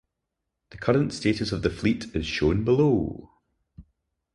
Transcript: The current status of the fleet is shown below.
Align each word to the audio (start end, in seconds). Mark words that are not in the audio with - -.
The 0.71 0.79
current 0.79 1.13
status 1.13 1.51
of 1.51 1.61
the 1.61 1.69
fleet 1.69 2.05
is 2.15 2.25
shown 2.25 2.63
below. 2.63 3.33